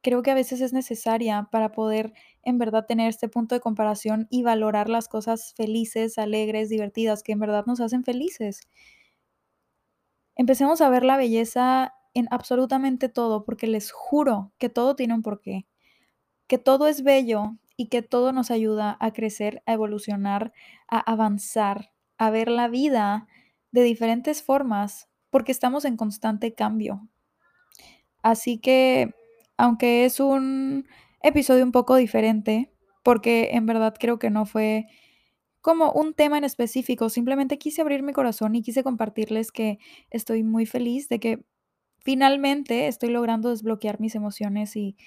creo 0.01 0.21
que 0.21 0.31
a 0.31 0.35
veces 0.35 0.61
es 0.61 0.73
necesaria 0.73 1.49
para 1.51 1.71
poder 1.71 2.13
en 2.43 2.57
verdad 2.57 2.85
tener 2.85 3.09
este 3.09 3.27
punto 3.29 3.55
de 3.55 3.61
comparación 3.61 4.27
y 4.29 4.43
valorar 4.43 4.89
las 4.89 5.07
cosas 5.07 5.53
felices, 5.55 6.17
alegres, 6.17 6.69
divertidas, 6.69 7.23
que 7.23 7.33
en 7.33 7.39
verdad 7.39 7.65
nos 7.65 7.81
hacen 7.81 8.03
felices. 8.03 8.61
Empecemos 10.35 10.81
a 10.81 10.89
ver 10.89 11.03
la 11.03 11.17
belleza 11.17 11.93
en 12.13 12.27
absolutamente 12.31 13.09
todo, 13.09 13.43
porque 13.43 13.67
les 13.67 13.91
juro 13.91 14.53
que 14.57 14.69
todo 14.69 14.95
tiene 14.95 15.13
un 15.13 15.21
porqué, 15.21 15.67
que 16.47 16.57
todo 16.57 16.87
es 16.87 17.03
bello 17.03 17.57
y 17.75 17.87
que 17.87 18.01
todo 18.01 18.31
nos 18.33 18.51
ayuda 18.51 18.97
a 18.99 19.11
crecer, 19.11 19.61
a 19.65 19.73
evolucionar, 19.73 20.53
a 20.87 20.99
avanzar, 20.99 21.91
a 22.17 22.29
ver 22.29 22.49
la 22.49 22.67
vida 22.67 23.27
de 23.71 23.83
diferentes 23.83 24.43
formas, 24.43 25.09
porque 25.29 25.51
estamos 25.51 25.85
en 25.85 25.97
constante 25.97 26.53
cambio. 26.53 27.07
Así 28.21 28.59
que, 28.59 29.13
aunque 29.59 30.05
es 30.05 30.21
un 30.21 30.87
episodio 31.21 31.65
un 31.65 31.73
poco 31.73 31.97
diferente, 31.97 32.73
porque 33.03 33.49
en 33.53 33.65
verdad 33.67 33.95
creo 33.99 34.19
que 34.19 34.29
no 34.31 34.45
fue 34.47 34.87
como 35.61 35.91
un 35.91 36.13
tema 36.13 36.37
en 36.37 36.45
específico, 36.45 37.09
simplemente 37.09 37.57
quise 37.59 37.81
abrir 37.81 38.03
mi 38.03 38.13
corazón 38.13 38.55
y 38.55 38.61
quise 38.63 38.83
compartirles 38.83 39.51
que 39.51 39.79
estoy 40.11 40.43
muy 40.43 40.65
feliz 40.65 41.09
de 41.09 41.19
que 41.19 41.45
finalmente 41.99 42.87
estoy 42.87 43.09
logrando 43.11 43.49
desbloquear 43.49 43.99
mis 44.01 44.15
emociones 44.15 44.75
y, 44.77 44.97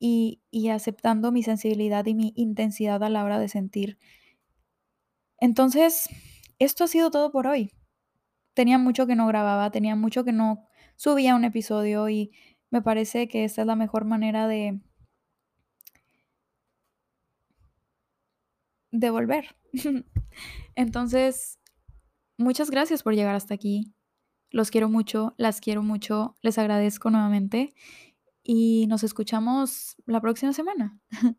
y, 0.00 0.42
y 0.50 0.68
aceptando 0.70 1.32
mi 1.32 1.42
sensibilidad 1.42 2.06
y 2.06 2.14
mi 2.14 2.32
intensidad 2.36 3.02
a 3.04 3.10
la 3.10 3.24
hora 3.24 3.38
de 3.38 3.48
sentir. 3.48 3.98
Entonces, 5.38 6.08
esto 6.58 6.84
ha 6.84 6.88
sido 6.88 7.10
todo 7.10 7.30
por 7.32 7.46
hoy. 7.46 7.72
Tenía 8.54 8.78
mucho 8.78 9.06
que 9.06 9.16
no 9.16 9.26
grababa, 9.26 9.70
tenía 9.70 9.96
mucho 9.96 10.24
que 10.24 10.32
no 10.32 10.68
subía 10.96 11.36
un 11.36 11.44
episodio 11.44 12.08
y 12.08 12.32
me 12.70 12.82
parece 12.82 13.28
que 13.28 13.44
esta 13.44 13.62
es 13.62 13.66
la 13.66 13.76
mejor 13.76 14.04
manera 14.04 14.46
de 14.48 14.80
de 18.92 19.10
volver. 19.10 19.56
Entonces, 20.74 21.58
muchas 22.38 22.70
gracias 22.70 23.02
por 23.02 23.14
llegar 23.14 23.34
hasta 23.34 23.54
aquí. 23.54 23.94
Los 24.50 24.70
quiero 24.70 24.88
mucho, 24.88 25.34
las 25.38 25.60
quiero 25.60 25.82
mucho, 25.82 26.34
les 26.42 26.58
agradezco 26.58 27.10
nuevamente 27.10 27.72
y 28.42 28.86
nos 28.88 29.04
escuchamos 29.04 29.96
la 30.06 30.20
próxima 30.20 30.52
semana. 30.52 30.98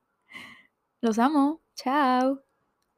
Los 1.02 1.20
amo. 1.20 1.62
Chao. 1.76 2.51